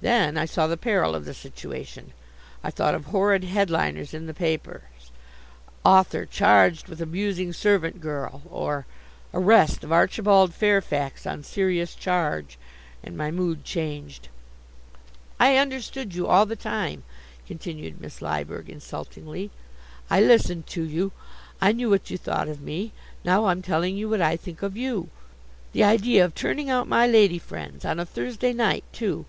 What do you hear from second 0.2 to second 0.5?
I